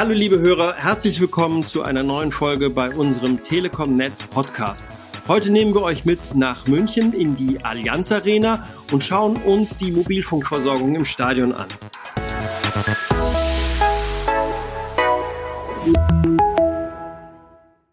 Hallo 0.00 0.14
liebe 0.14 0.38
Hörer, 0.38 0.76
herzlich 0.76 1.20
willkommen 1.20 1.62
zu 1.62 1.82
einer 1.82 2.02
neuen 2.02 2.32
Folge 2.32 2.70
bei 2.70 2.88
unserem 2.88 3.44
Telekom 3.44 3.98
Netz 3.98 4.22
Podcast. 4.22 4.82
Heute 5.28 5.52
nehmen 5.52 5.74
wir 5.74 5.82
euch 5.82 6.06
mit 6.06 6.34
nach 6.34 6.66
München 6.66 7.12
in 7.12 7.36
die 7.36 7.62
Allianz 7.62 8.10
Arena 8.10 8.66
und 8.92 9.04
schauen 9.04 9.36
uns 9.36 9.76
die 9.76 9.92
Mobilfunkversorgung 9.92 10.94
im 10.94 11.04
Stadion 11.04 11.52
an. 11.52 11.68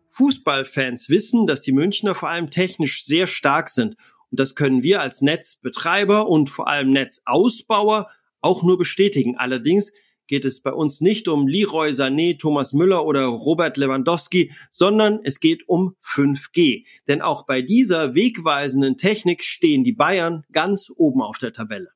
Fußballfans 0.07 1.09
wissen, 1.09 1.45
dass 1.45 1.61
die 1.61 1.73
Münchner 1.73 2.15
vor 2.15 2.29
allem 2.29 2.49
technisch 2.49 3.03
sehr 3.03 3.27
stark 3.27 3.69
sind. 3.69 3.97
Und 4.31 4.39
das 4.39 4.55
können 4.55 4.81
wir 4.81 5.01
als 5.01 5.21
Netzbetreiber 5.21 6.29
und 6.29 6.49
vor 6.49 6.69
allem 6.69 6.91
Netzausbauer 6.93 8.09
auch 8.39 8.63
nur 8.63 8.77
bestätigen. 8.77 9.35
Allerdings 9.35 9.91
geht 10.27 10.45
es 10.45 10.61
bei 10.61 10.71
uns 10.71 11.01
nicht 11.01 11.27
um 11.27 11.47
Leroy 11.47 11.89
Sané, 11.91 12.37
Thomas 12.37 12.73
Müller 12.73 13.05
oder 13.05 13.25
Robert 13.25 13.77
Lewandowski, 13.77 14.51
sondern 14.71 15.19
es 15.23 15.39
geht 15.39 15.67
um 15.67 15.95
5G. 16.03 16.85
Denn 17.07 17.21
auch 17.21 17.45
bei 17.45 17.61
dieser 17.61 18.15
wegweisenden 18.15 18.97
Technik 18.97 19.43
stehen 19.43 19.83
die 19.83 19.93
Bayern 19.93 20.43
ganz 20.51 20.91
oben 20.95 21.21
auf 21.21 21.37
der 21.37 21.53
Tabelle. 21.53 21.89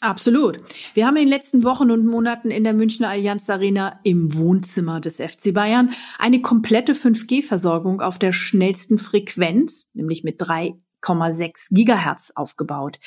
Absolut. 0.00 0.56
Wir 0.94 1.06
haben 1.06 1.16
in 1.16 1.24
den 1.24 1.28
letzten 1.28 1.62
Wochen 1.62 1.90
und 1.90 2.06
Monaten 2.06 2.50
in 2.50 2.64
der 2.64 2.72
Münchner 2.72 3.10
Allianz 3.10 3.50
Arena 3.50 4.00
im 4.02 4.34
Wohnzimmer 4.34 4.98
des 4.98 5.16
FC 5.16 5.52
Bayern 5.52 5.90
eine 6.18 6.40
komplette 6.40 6.94
5G-Versorgung 6.94 8.00
auf 8.00 8.18
der 8.18 8.32
schnellsten 8.32 8.96
Frequenz, 8.96 9.84
nämlich 9.92 10.24
mit 10.24 10.36
drei 10.38 10.74
5,6 11.02 11.68
Gigahertz 11.70 12.32
aufgebaut. 12.34 12.98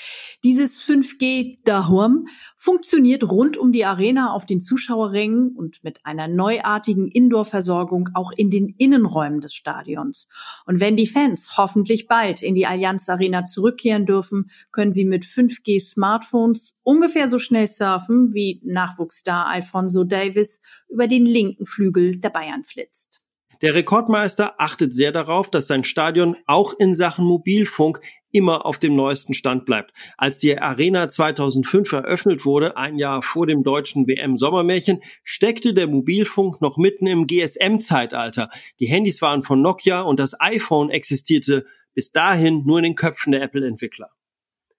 Dieses 0.44 0.82
5G-Dahurm 0.84 2.28
funktioniert 2.58 3.24
rund 3.24 3.58
um 3.58 3.72
die 3.72 3.86
Arena 3.86 4.34
auf 4.34 4.46
den 4.46 4.62
Zuschauerrängen 4.62 5.56
und 5.56 5.84
mit 5.84 6.06
einer 6.06 6.28
neuartigen 6.28 7.08
Indoor-Versorgung 7.08 8.10
auch 8.14 8.32
in 8.32 8.50
den 8.50 8.70
Innenräumen 8.78 9.42
des 9.42 9.54
Stadions. 9.54 10.28
Und 10.66 10.80
wenn 10.80 10.98
die 10.98 11.08
Fans 11.08 11.58
hoffentlich 11.58 12.08
bald 12.08 12.42
in 12.42 12.56
die 12.56 12.68
Allianz 12.68 13.10
Arena 13.10 13.44
zurückkehren 13.44 14.06
dürfen, 14.06 14.50
können 14.72 14.92
sie 14.92 15.06
mit 15.06 15.26
5G-Smartphones 15.26 16.76
ungefähr 16.84 17.30
so 17.30 17.40
schnell 17.40 17.68
surfen, 17.68 18.34
wie 18.34 18.62
Nachwuchsstar 18.64 19.48
Alfonso 19.48 20.04
Davis 20.04 20.62
über 20.90 21.08
den 21.08 21.26
linken 21.26 21.66
Flügel 21.66 22.18
der 22.18 22.30
Bayern 22.30 22.64
flitzt. 22.64 23.23
Der 23.64 23.76
Rekordmeister 23.76 24.60
achtet 24.60 24.94
sehr 24.94 25.14
darauf, 25.14 25.50
dass 25.50 25.68
sein 25.68 25.86
Stadion 25.86 26.36
auch 26.48 26.78
in 26.78 26.94
Sachen 26.94 27.24
Mobilfunk 27.24 28.02
immer 28.34 28.66
auf 28.66 28.78
dem 28.78 28.94
neuesten 28.94 29.34
Stand 29.34 29.64
bleibt. 29.64 29.94
Als 30.18 30.38
die 30.38 30.60
Arena 30.60 31.08
2005 31.08 31.94
eröffnet 31.94 32.44
wurde, 32.44 32.76
ein 32.76 32.98
Jahr 32.98 33.22
vor 33.22 33.48
dem 33.48 33.64
deutschen 33.64 34.06
WM-Sommermärchen, 34.06 35.02
steckte 35.24 35.74
der 35.74 35.88
Mobilfunk 35.88 36.60
noch 36.60 36.76
mitten 36.76 37.08
im 37.08 37.26
GSM-Zeitalter. 37.26 38.50
Die 38.82 38.88
Handys 38.88 39.22
waren 39.22 39.44
von 39.44 39.62
Nokia 39.62 40.02
und 40.02 40.20
das 40.20 40.42
iPhone 40.42 40.90
existierte 40.90 41.66
bis 41.94 42.12
dahin 42.12 42.66
nur 42.66 42.80
in 42.80 42.84
den 42.84 42.96
Köpfen 42.96 43.32
der 43.32 43.44
Apple-Entwickler. 43.44 44.10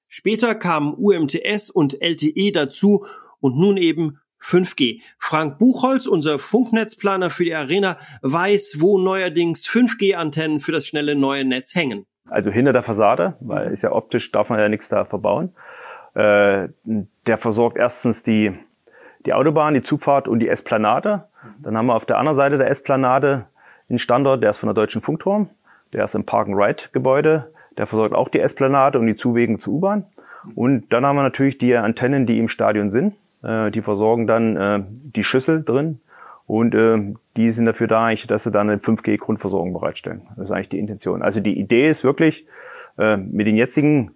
Später 0.08 0.54
kamen 0.54 0.92
UMTS 0.92 1.70
und 1.70 2.02
LTE 2.02 2.52
dazu 2.52 3.06
und 3.40 3.56
nun 3.56 3.78
eben 3.78 4.18
5G. 4.40 5.00
Frank 5.18 5.58
Buchholz, 5.58 6.06
unser 6.06 6.38
Funknetzplaner 6.38 7.30
für 7.30 7.44
die 7.44 7.54
Arena, 7.54 7.96
weiß, 8.22 8.76
wo 8.80 8.98
neuerdings 8.98 9.66
5G-Antennen 9.66 10.60
für 10.60 10.72
das 10.72 10.86
schnelle 10.86 11.14
neue 11.16 11.44
Netz 11.44 11.74
hängen. 11.74 12.06
Also 12.28 12.50
hinter 12.50 12.72
der 12.72 12.82
Fassade, 12.82 13.34
weil 13.40 13.70
ist 13.70 13.82
ja 13.82 13.92
optisch 13.92 14.30
darf 14.32 14.48
man 14.48 14.58
ja 14.58 14.68
nichts 14.68 14.88
da 14.88 15.04
verbauen. 15.04 15.52
Äh, 16.14 16.68
der 17.26 17.38
versorgt 17.38 17.76
erstens 17.76 18.22
die, 18.22 18.52
die 19.26 19.32
Autobahn, 19.32 19.74
die 19.74 19.82
Zufahrt 19.82 20.28
und 20.28 20.38
die 20.38 20.48
Esplanade. 20.48 21.24
Dann 21.62 21.76
haben 21.76 21.86
wir 21.86 21.94
auf 21.94 22.06
der 22.06 22.18
anderen 22.18 22.36
Seite 22.36 22.58
der 22.58 22.70
Esplanade 22.70 23.46
einen 23.88 23.98
Standort, 23.98 24.42
der 24.42 24.50
ist 24.50 24.58
von 24.58 24.68
der 24.68 24.74
Deutschen 24.74 25.02
Funkturm. 25.02 25.50
Der 25.92 26.04
ist 26.04 26.14
im 26.14 26.24
Park-and-Ride-Gebäude. 26.24 27.52
Der 27.76 27.86
versorgt 27.86 28.14
auch 28.14 28.28
die 28.28 28.40
Esplanade 28.40 28.98
und 28.98 29.06
die 29.06 29.16
Zuwegen 29.16 29.58
zur 29.58 29.74
U-Bahn. 29.74 30.06
Und 30.54 30.92
dann 30.92 31.04
haben 31.04 31.16
wir 31.16 31.22
natürlich 31.22 31.58
die 31.58 31.74
Antennen, 31.74 32.26
die 32.26 32.38
im 32.38 32.48
Stadion 32.48 32.90
sind. 32.90 33.14
Äh, 33.44 33.70
die 33.70 33.82
versorgen 33.82 34.26
dann 34.26 34.56
äh, 34.56 34.82
die 34.88 35.24
Schüssel 35.24 35.62
drin 35.62 36.00
und 36.46 36.74
äh, 36.74 37.14
die 37.36 37.50
sind 37.50 37.66
dafür 37.66 37.86
da, 37.86 38.06
eigentlich, 38.06 38.26
dass 38.26 38.44
sie 38.44 38.50
dann 38.50 38.70
eine 38.70 38.80
5G-Grundversorgung 38.80 39.72
bereitstellen. 39.72 40.22
Das 40.36 40.46
ist 40.46 40.50
eigentlich 40.50 40.68
die 40.68 40.78
Intention. 40.78 41.22
Also 41.22 41.40
die 41.40 41.58
Idee 41.58 41.88
ist 41.88 42.04
wirklich, 42.04 42.46
äh, 42.98 43.16
mit 43.16 43.46
den 43.46 43.56
jetzigen 43.56 44.12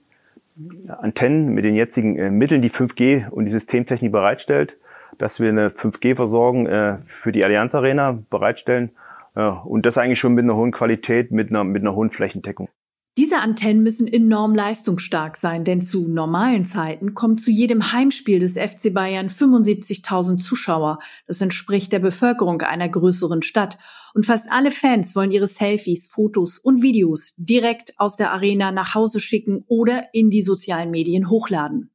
Antennen, 0.88 1.48
mit 1.48 1.64
den 1.64 1.74
jetzigen 1.74 2.18
äh, 2.18 2.30
Mitteln, 2.30 2.62
die 2.62 2.70
5G 2.70 3.28
und 3.28 3.44
die 3.44 3.50
Systemtechnik 3.50 4.12
bereitstellt, 4.12 4.76
dass 5.18 5.40
wir 5.40 5.48
eine 5.48 5.70
5G-Versorgung 5.70 6.66
äh, 6.66 6.98
für 6.98 7.32
die 7.32 7.44
Allianz 7.44 7.74
Arena 7.74 8.18
bereitstellen. 8.30 8.90
Äh, 9.34 9.42
und 9.42 9.86
das 9.86 9.98
eigentlich 9.98 10.18
schon 10.18 10.34
mit 10.34 10.44
einer 10.44 10.56
hohen 10.56 10.72
Qualität, 10.72 11.30
mit 11.30 11.50
einer, 11.50 11.64
mit 11.64 11.82
einer 11.82 11.94
hohen 11.94 12.10
Flächendeckung. 12.10 12.68
Diese 13.18 13.40
Antennen 13.40 13.82
müssen 13.82 14.06
enorm 14.06 14.54
leistungsstark 14.54 15.36
sein, 15.36 15.64
denn 15.64 15.82
zu 15.82 16.06
normalen 16.06 16.64
Zeiten 16.64 17.14
kommen 17.14 17.36
zu 17.36 17.50
jedem 17.50 17.90
Heimspiel 17.90 18.38
des 18.38 18.52
FC 18.52 18.94
Bayern 18.94 19.26
75.000 19.28 20.38
Zuschauer. 20.38 21.00
Das 21.26 21.40
entspricht 21.40 21.92
der 21.92 21.98
Bevölkerung 21.98 22.62
einer 22.62 22.88
größeren 22.88 23.42
Stadt. 23.42 23.76
Und 24.14 24.24
fast 24.24 24.52
alle 24.52 24.70
Fans 24.70 25.16
wollen 25.16 25.32
ihre 25.32 25.48
Selfies, 25.48 26.06
Fotos 26.06 26.60
und 26.60 26.80
Videos 26.80 27.34
direkt 27.36 27.98
aus 27.98 28.14
der 28.14 28.30
Arena 28.30 28.70
nach 28.70 28.94
Hause 28.94 29.18
schicken 29.18 29.64
oder 29.66 30.04
in 30.12 30.30
die 30.30 30.42
sozialen 30.42 30.92
Medien 30.92 31.28
hochladen. 31.28 31.90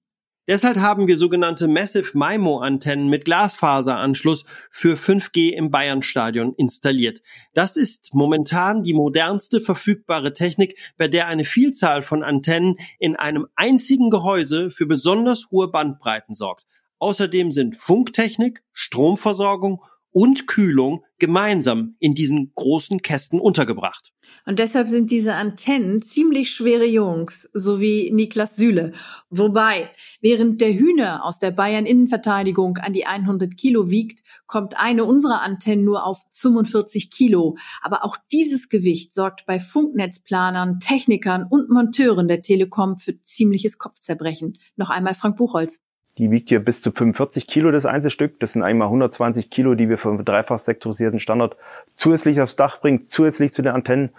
Deshalb 0.45 0.75
haben 0.75 1.07
wir 1.07 1.17
sogenannte 1.17 1.69
Massive 1.69 2.17
MIMO-Antennen 2.17 3.07
mit 3.07 3.23
Glasfaseranschluss 3.23 4.43
für 4.69 4.97
5G 4.97 5.51
im 5.51 5.71
Bayernstadion 5.71 6.53
installiert. 6.55 7.21
Das 7.53 7.77
ist 7.77 8.13
momentan 8.13 8.83
die 8.83 8.93
modernste 8.93 9.61
verfügbare 9.61 10.33
Technik, 10.33 10.77
bei 10.97 11.07
der 11.07 11.27
eine 11.27 11.45
Vielzahl 11.45 12.03
von 12.03 12.23
Antennen 12.23 12.75
in 12.99 13.15
einem 13.15 13.47
einzigen 13.55 14.09
Gehäuse 14.09 14.69
für 14.69 14.85
besonders 14.85 15.47
hohe 15.49 15.69
Bandbreiten 15.69 16.35
sorgt. 16.35 16.65
Außerdem 16.99 17.51
sind 17.51 17.77
Funktechnik, 17.77 18.63
Stromversorgung 18.73 19.81
und 20.13 20.47
Kühlung 20.47 21.03
gemeinsam 21.19 21.95
in 21.99 22.13
diesen 22.13 22.51
großen 22.55 23.01
Kästen 23.01 23.39
untergebracht. 23.39 24.13
Und 24.45 24.59
deshalb 24.59 24.87
sind 24.87 25.11
diese 25.11 25.35
Antennen 25.35 26.01
ziemlich 26.01 26.51
schwere 26.51 26.85
Jungs, 26.85 27.49
so 27.53 27.79
wie 27.79 28.11
Niklas 28.11 28.55
Süle. 28.55 28.93
Wobei, 29.29 29.89
während 30.21 30.61
der 30.61 30.73
Hühner 30.73 31.25
aus 31.25 31.39
der 31.39 31.51
Bayern 31.51 31.85
Innenverteidigung 31.85 32.77
an 32.77 32.93
die 32.93 33.05
100 33.05 33.57
Kilo 33.57 33.89
wiegt, 33.89 34.25
kommt 34.47 34.79
eine 34.79 35.05
unserer 35.05 35.41
Antennen 35.41 35.83
nur 35.83 36.05
auf 36.05 36.21
45 36.31 37.09
Kilo. 37.09 37.57
Aber 37.81 38.05
auch 38.05 38.17
dieses 38.31 38.69
Gewicht 38.69 39.13
sorgt 39.13 39.45
bei 39.45 39.59
Funknetzplanern, 39.59 40.79
Technikern 40.79 41.45
und 41.49 41.69
Monteuren 41.69 42.27
der 42.27 42.41
Telekom 42.41 42.97
für 42.97 43.19
ziemliches 43.21 43.77
Kopfzerbrechen. 43.77 44.53
Noch 44.75 44.89
einmal 44.89 45.15
Frank 45.15 45.37
Buchholz. 45.37 45.79
Die 46.17 46.29
wiegt 46.29 46.49
hier 46.49 46.59
bis 46.59 46.81
zu 46.81 46.91
45 46.91 47.47
Kilo 47.47 47.71
das 47.71 47.85
Einzelstück. 47.85 48.39
Das 48.39 48.53
sind 48.53 48.61
einmal 48.61 48.87
120 48.87 49.49
Kilo, 49.49 49.73
die 49.73 49.89
wir 49.89 50.03
einen 50.05 50.23
dreifach 50.23 50.59
sektorisierten 50.59 51.19
Standard 51.19 51.55
zusätzlich 51.95 52.39
aufs 52.39 52.55
Dach 52.55 52.79
bringen, 52.81 53.07
zusätzlich 53.07 53.53
zu 53.53 53.63
den 53.63 53.73
Antennen. 53.73 54.11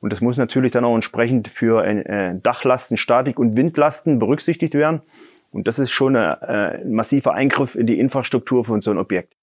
Und 0.00 0.12
das 0.12 0.20
muss 0.20 0.36
natürlich 0.36 0.72
dann 0.72 0.84
auch 0.84 0.94
entsprechend 0.94 1.48
für 1.48 1.84
äh, 1.84 2.34
Dachlasten, 2.40 2.96
Statik 2.96 3.38
und 3.38 3.56
Windlasten 3.56 4.18
berücksichtigt 4.18 4.74
werden. 4.74 5.02
Und 5.50 5.66
das 5.66 5.78
ist 5.78 5.90
schon 5.90 6.14
äh, 6.14 6.36
ein 6.40 6.92
massiver 6.92 7.34
Eingriff 7.34 7.74
in 7.74 7.86
die 7.86 7.98
Infrastruktur 7.98 8.64
von 8.64 8.80
so 8.80 8.90
einem 8.90 9.00
Objekt. 9.00 9.34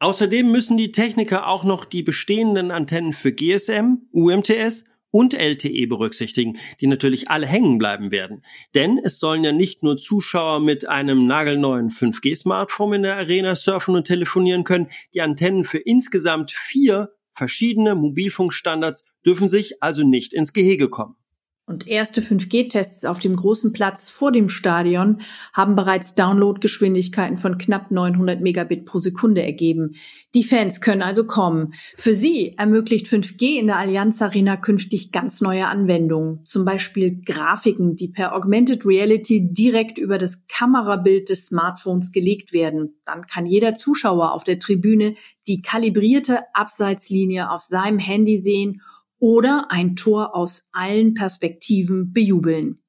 Außerdem 0.00 0.50
müssen 0.50 0.76
die 0.76 0.90
Techniker 0.90 1.46
auch 1.46 1.62
noch 1.62 1.84
die 1.84 2.02
bestehenden 2.02 2.72
Antennen 2.72 3.12
für 3.12 3.30
GSM, 3.30 3.98
UMTS 4.12 4.84
und 5.12 5.34
LTE 5.34 5.86
berücksichtigen, 5.86 6.58
die 6.80 6.88
natürlich 6.88 7.30
alle 7.30 7.46
hängen 7.46 7.78
bleiben 7.78 8.10
werden. 8.10 8.42
Denn 8.74 8.98
es 8.98 9.20
sollen 9.20 9.44
ja 9.44 9.52
nicht 9.52 9.84
nur 9.84 9.96
Zuschauer 9.96 10.58
mit 10.58 10.88
einem 10.88 11.26
nagelneuen 11.26 11.90
5G-Smartphone 11.90 12.94
in 12.94 13.02
der 13.04 13.16
Arena 13.16 13.54
surfen 13.54 13.94
und 13.94 14.08
telefonieren 14.08 14.64
können, 14.64 14.88
die 15.14 15.20
Antennen 15.20 15.64
für 15.64 15.78
insgesamt 15.78 16.50
vier 16.50 17.12
verschiedene 17.34 17.94
Mobilfunkstandards 17.94 19.04
dürfen 19.24 19.48
sich 19.48 19.82
also 19.82 20.02
nicht 20.02 20.32
ins 20.32 20.52
Gehege 20.52 20.88
kommen. 20.88 21.16
Und 21.64 21.86
erste 21.86 22.20
5G-Tests 22.20 23.04
auf 23.04 23.20
dem 23.20 23.36
großen 23.36 23.72
Platz 23.72 24.10
vor 24.10 24.32
dem 24.32 24.48
Stadion 24.48 25.18
haben 25.52 25.76
bereits 25.76 26.16
Downloadgeschwindigkeiten 26.16 27.38
von 27.38 27.56
knapp 27.56 27.92
900 27.92 28.40
Megabit 28.40 28.84
pro 28.84 28.98
Sekunde 28.98 29.44
ergeben. 29.44 29.92
Die 30.34 30.42
Fans 30.42 30.80
können 30.80 31.02
also 31.02 31.24
kommen. 31.24 31.72
Für 31.96 32.16
sie 32.16 32.58
ermöglicht 32.58 33.06
5G 33.06 33.60
in 33.60 33.68
der 33.68 33.76
Allianz 33.76 34.20
Arena 34.20 34.56
künftig 34.56 35.12
ganz 35.12 35.40
neue 35.40 35.68
Anwendungen. 35.68 36.44
Zum 36.44 36.64
Beispiel 36.64 37.22
Grafiken, 37.24 37.94
die 37.94 38.08
per 38.08 38.34
Augmented 38.34 38.84
Reality 38.84 39.52
direkt 39.52 39.98
über 39.98 40.18
das 40.18 40.44
Kamerabild 40.48 41.28
des 41.28 41.46
Smartphones 41.46 42.10
gelegt 42.10 42.52
werden. 42.52 42.96
Dann 43.04 43.24
kann 43.26 43.46
jeder 43.46 43.76
Zuschauer 43.76 44.32
auf 44.32 44.42
der 44.42 44.58
Tribüne 44.58 45.14
die 45.46 45.62
kalibrierte 45.62 46.40
Abseitslinie 46.54 47.52
auf 47.52 47.62
seinem 47.62 48.00
Handy 48.00 48.36
sehen 48.36 48.82
oder 49.22 49.70
ein 49.70 49.94
Tor 49.94 50.34
aus 50.34 50.64
allen 50.72 51.14
Perspektiven 51.14 52.12
bejubeln. 52.12 52.80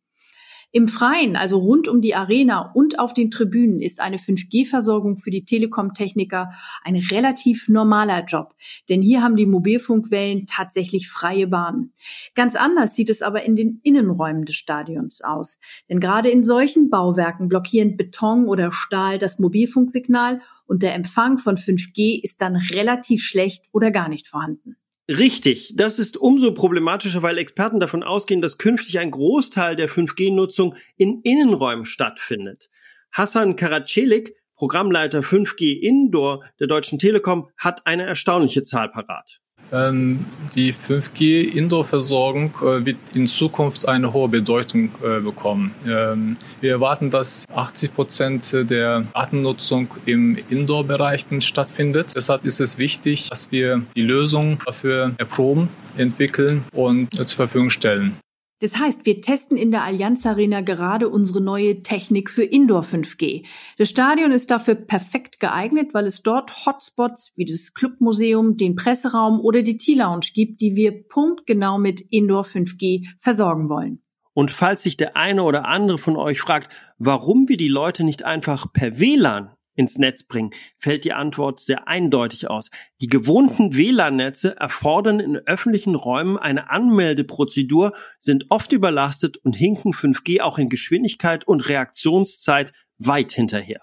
Im 0.72 0.88
Freien, 0.88 1.36
also 1.36 1.60
rund 1.60 1.88
um 1.88 2.02
die 2.02 2.16
Arena 2.16 2.72
und 2.74 2.98
auf 2.98 3.14
den 3.14 3.30
Tribünen, 3.30 3.80
ist 3.80 4.02
eine 4.02 4.18
5G-Versorgung 4.18 5.18
für 5.18 5.30
die 5.30 5.46
Telekom-Techniker 5.46 6.50
ein 6.84 6.96
relativ 6.96 7.70
normaler 7.70 8.26
Job. 8.26 8.56
Denn 8.90 9.04
hier 9.04 9.22
haben 9.22 9.36
die 9.36 9.46
Mobilfunkwellen 9.46 10.48
tatsächlich 10.48 11.08
freie 11.08 11.46
Bahn. 11.46 11.92
Ganz 12.34 12.56
anders 12.56 12.96
sieht 12.96 13.12
es 13.12 13.22
aber 13.22 13.44
in 13.44 13.56
den 13.56 13.82
Innenräumen 13.84 14.46
des 14.46 14.56
Stadions 14.56 15.22
aus. 15.22 15.60
Denn 15.88 16.00
gerade 16.00 16.30
in 16.30 16.42
solchen 16.42 16.90
Bauwerken 16.90 17.48
blockieren 17.48 17.96
Beton 17.96 18.48
oder 18.48 18.72
Stahl 18.72 19.20
das 19.20 19.38
Mobilfunksignal 19.38 20.42
und 20.66 20.82
der 20.82 20.96
Empfang 20.96 21.38
von 21.38 21.58
5G 21.58 22.20
ist 22.24 22.42
dann 22.42 22.56
relativ 22.56 23.22
schlecht 23.22 23.66
oder 23.72 23.92
gar 23.92 24.10
nicht 24.10 24.28
vorhanden. 24.28 24.78
Richtig, 25.10 25.74
das 25.76 26.00
ist 26.00 26.16
umso 26.16 26.54
problematischer, 26.54 27.22
weil 27.22 27.38
Experten 27.38 27.82
davon 27.82 28.04
ausgehen, 28.04 28.42
dass 28.42 28.58
künftig 28.58 29.00
ein 29.00 29.12
Großteil 29.12 29.76
der 29.76 29.90
5G-Nutzung 29.90 30.76
in 30.96 31.22
Innenräumen 31.24 31.84
stattfindet. 31.84 32.70
Hassan 33.12 33.58
Karacelik, 33.58 34.36
Programmleiter 34.56 35.20
5G 35.20 35.78
Indoor 35.78 36.46
der 36.60 36.68
Deutschen 36.68 37.00
Telekom, 37.00 37.50
hat 37.58 37.86
eine 37.86 38.04
erstaunliche 38.04 38.64
Zahl 38.64 38.90
parat. 38.90 39.43
Ähm, 39.74 40.26
die 40.56 40.72
5G-Indoor-Versorgung 40.72 42.54
äh, 42.62 42.86
wird 42.86 42.98
in 43.16 43.26
Zukunft 43.26 43.88
eine 43.88 44.14
hohe 44.14 44.30
Bedeutung 44.30 44.92
äh, 45.04 45.20
bekommen. 45.20 45.72
Ähm, 45.86 46.38
wir 46.62 46.72
erwarten, 46.72 47.10
dass 47.10 47.46
80 47.54 47.94
Prozent 47.96 48.54
der 48.70 49.06
Datennutzung 49.14 49.88
im 50.06 50.38
Indoor-Bereich 50.50 51.26
stattfindet. 51.40 52.14
Deshalb 52.16 52.46
ist 52.46 52.60
es 52.60 52.78
wichtig, 52.78 53.30
dass 53.30 53.52
wir 53.52 53.82
die 53.96 54.04
Lösung 54.04 54.60
dafür 54.66 55.14
erproben, 55.18 55.70
entwickeln 55.98 56.64
und 56.72 57.14
zur 57.16 57.28
Verfügung 57.28 57.70
stellen. 57.70 58.18
Das 58.64 58.80
heißt, 58.80 59.06
wir 59.06 59.20
testen 59.20 59.58
in 59.58 59.72
der 59.72 59.84
Allianz 59.84 60.26
Arena 60.26 60.62
gerade 60.62 61.10
unsere 61.10 61.42
neue 61.42 61.82
Technik 61.82 62.30
für 62.30 62.44
Indoor 62.44 62.84
5G. 62.84 63.46
Das 63.78 63.90
Stadion 63.90 64.32
ist 64.32 64.52
dafür 64.52 64.76
perfekt 64.76 65.42
geeignet, 65.42 65.94
weil 65.94 66.06
es 66.06 66.22
dort 66.22 66.66
Hotspots 66.66 67.34
wie 67.36 67.44
das 67.44 67.74
Clubmuseum, 67.74 68.56
den 68.56 68.78
Presseraum 68.78 69.42
oder 69.42 69.64
die 69.64 69.76
T-Lounge 69.76 70.28
gibt, 70.34 70.62
die 70.62 70.78
wir 70.78 71.06
punktgenau 71.10 71.78
mit 71.78 72.00
Indoor 72.10 72.44
5G 72.44 73.06
versorgen 73.20 73.70
wollen. 73.70 74.02
Und 74.34 74.50
falls 74.50 74.84
sich 74.84 74.96
der 74.96 75.18
eine 75.18 75.44
oder 75.44 75.68
andere 75.68 75.98
von 75.98 76.16
euch 76.16 76.40
fragt, 76.40 76.74
warum 76.98 77.50
wir 77.50 77.58
die 77.58 77.68
Leute 77.68 78.06
nicht 78.06 78.24
einfach 78.24 78.72
per 78.72 78.98
WLAN 78.98 79.53
ins 79.76 79.98
Netz 79.98 80.24
bringen, 80.24 80.52
fällt 80.78 81.04
die 81.04 81.14
Antwort 81.14 81.60
sehr 81.60 81.88
eindeutig 81.88 82.50
aus. 82.50 82.70
Die 83.02 83.08
gewohnten 83.08 83.76
WLAN-Netze 83.76 84.58
erfordern 84.58 85.20
in 85.20 85.36
öffentlichen 85.38 85.96
Räumen 85.96 86.38
eine 86.38 86.70
Anmeldeprozedur, 86.70 87.94
sind 88.20 88.46
oft 88.50 88.72
überlastet 88.72 89.38
und 89.38 89.56
hinken 89.56 89.94
5G 89.94 90.42
auch 90.42 90.58
in 90.58 90.70
Geschwindigkeit 90.70 91.48
und 91.48 91.68
Reaktionszeit 91.68 92.74
weit 92.98 93.32
hinterher. 93.32 93.82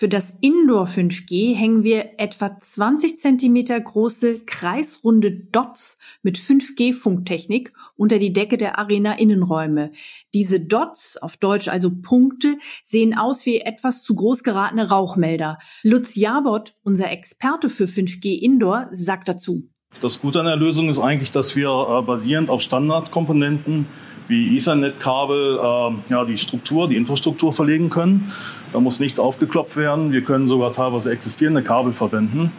Für 0.00 0.08
das 0.08 0.32
Indoor 0.40 0.86
5G 0.86 1.56
hängen 1.56 1.82
wir 1.82 2.20
etwa 2.20 2.56
20 2.56 3.16
Zentimeter 3.16 3.80
große 3.80 4.38
kreisrunde 4.46 5.32
Dots 5.32 5.98
mit 6.22 6.38
5G-Funktechnik 6.38 7.72
unter 7.96 8.20
die 8.20 8.32
Decke 8.32 8.58
der 8.58 8.78
Arena-Innenräume. 8.78 9.90
Diese 10.34 10.60
Dots, 10.60 11.16
auf 11.16 11.36
Deutsch 11.36 11.66
also 11.66 11.90
Punkte, 11.90 12.58
sehen 12.84 13.18
aus 13.18 13.44
wie 13.44 13.58
etwas 13.58 14.04
zu 14.04 14.14
groß 14.14 14.44
geratene 14.44 14.88
Rauchmelder. 14.88 15.58
Lutz 15.82 16.14
Jabot, 16.14 16.74
unser 16.84 17.10
Experte 17.10 17.68
für 17.68 17.86
5G 17.86 18.38
Indoor, 18.40 18.86
sagt 18.92 19.26
dazu. 19.26 19.68
Das 20.00 20.20
Gute 20.20 20.38
an 20.38 20.46
der 20.46 20.54
Lösung 20.54 20.88
ist 20.88 21.00
eigentlich, 21.00 21.32
dass 21.32 21.56
wir 21.56 21.70
äh, 21.70 22.02
basierend 22.02 22.50
auf 22.50 22.60
Standardkomponenten 22.60 23.86
wie 24.28 24.56
Ethernet-Kabel 24.56 25.58
äh, 25.58 26.12
ja, 26.12 26.24
die 26.24 26.38
Struktur, 26.38 26.88
die 26.88 26.96
Infrastruktur 26.96 27.52
verlegen 27.52 27.90
können. 27.90 28.32
Da 28.72 28.80
muss 28.80 29.00
nichts 29.00 29.18
aufgeklopft 29.18 29.76
werden. 29.76 30.12
Wir 30.12 30.22
können 30.22 30.46
sogar 30.46 30.72
teilweise 30.72 31.10
existierende 31.10 31.62
Kabel 31.62 31.92
verwenden. 31.92 32.52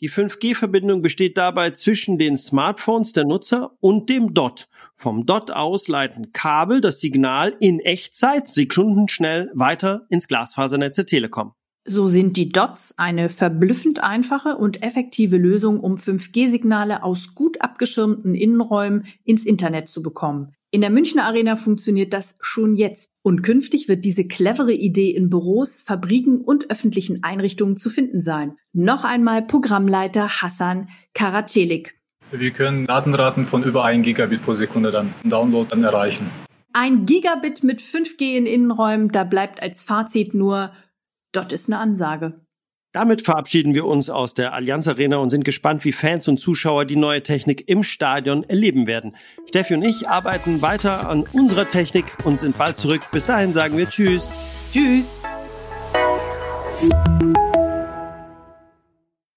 Die 0.00 0.10
5G-Verbindung 0.10 1.00
besteht 1.00 1.38
dabei 1.38 1.70
zwischen 1.70 2.18
den 2.18 2.36
Smartphones 2.36 3.14
der 3.14 3.24
Nutzer 3.24 3.72
und 3.80 4.10
dem 4.10 4.34
DOT. 4.34 4.68
Vom 4.92 5.24
DOT 5.24 5.50
aus 5.52 5.88
leiten 5.88 6.32
Kabel 6.32 6.82
das 6.82 7.00
Signal 7.00 7.56
in 7.60 7.80
Echtzeit 7.80 8.46
sekundenschnell 8.46 9.50
weiter 9.54 10.02
ins 10.10 10.28
Glasfasernetz 10.28 10.96
der 10.96 11.06
Telekom. 11.06 11.52
So 11.88 12.08
sind 12.08 12.36
die 12.36 12.50
Dots 12.50 12.94
eine 12.98 13.30
verblüffend 13.30 14.02
einfache 14.02 14.56
und 14.56 14.82
effektive 14.82 15.38
Lösung, 15.38 15.80
um 15.80 15.94
5G-Signale 15.94 17.02
aus 17.02 17.34
gut 17.34 17.62
abgeschirmten 17.62 18.34
Innenräumen 18.34 19.06
ins 19.24 19.46
Internet 19.46 19.88
zu 19.88 20.02
bekommen. 20.02 20.52
In 20.76 20.82
der 20.82 20.90
Münchner 20.90 21.24
Arena 21.24 21.56
funktioniert 21.56 22.12
das 22.12 22.34
schon 22.38 22.76
jetzt. 22.76 23.10
Und 23.22 23.40
künftig 23.40 23.88
wird 23.88 24.04
diese 24.04 24.26
clevere 24.26 24.74
Idee 24.74 25.08
in 25.08 25.30
Büros, 25.30 25.80
Fabriken 25.80 26.42
und 26.42 26.70
öffentlichen 26.70 27.22
Einrichtungen 27.22 27.78
zu 27.78 27.88
finden 27.88 28.20
sein. 28.20 28.58
Noch 28.74 29.02
einmal 29.02 29.40
Programmleiter 29.40 30.28
Hassan 30.28 30.90
Karacelik. 31.14 31.98
Wir 32.30 32.50
können 32.50 32.86
Datenraten 32.86 33.46
von 33.46 33.62
über 33.62 33.86
1 33.86 34.04
Gigabit 34.04 34.44
pro 34.44 34.52
Sekunde 34.52 34.90
dann 34.90 35.14
Download 35.24 35.66
dann 35.70 35.82
erreichen. 35.82 36.28
Ein 36.74 37.06
Gigabit 37.06 37.64
mit 37.64 37.80
5G 37.80 38.36
in 38.36 38.44
Innenräumen, 38.44 39.08
da 39.10 39.24
bleibt 39.24 39.62
als 39.62 39.82
Fazit 39.82 40.34
nur, 40.34 40.72
dort 41.32 41.54
ist 41.54 41.70
eine 41.70 41.78
Ansage. 41.78 42.45
Damit 42.96 43.20
verabschieden 43.20 43.74
wir 43.74 43.84
uns 43.84 44.08
aus 44.08 44.32
der 44.32 44.54
Allianz 44.54 44.88
Arena 44.88 45.18
und 45.18 45.28
sind 45.28 45.44
gespannt, 45.44 45.84
wie 45.84 45.92
Fans 45.92 46.28
und 46.28 46.40
Zuschauer 46.40 46.86
die 46.86 46.96
neue 46.96 47.22
Technik 47.22 47.68
im 47.68 47.82
Stadion 47.82 48.42
erleben 48.44 48.86
werden. 48.86 49.16
Steffi 49.46 49.74
und 49.74 49.82
ich 49.82 50.08
arbeiten 50.08 50.62
weiter 50.62 51.06
an 51.06 51.24
unserer 51.34 51.68
Technik 51.68 52.06
und 52.24 52.38
sind 52.38 52.56
bald 52.56 52.78
zurück. 52.78 53.02
Bis 53.12 53.26
dahin 53.26 53.52
sagen 53.52 53.76
wir 53.76 53.86
Tschüss. 53.86 54.26
Tschüss. 54.72 55.24